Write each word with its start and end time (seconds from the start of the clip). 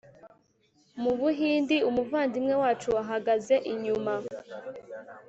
Mu 1.01 1.11
Buhindi 1.19 1.75
Umuvandimwe 1.89 2.53
wacu 2.61 2.89
ahagaze 3.03 3.55
inyuma 3.71 4.13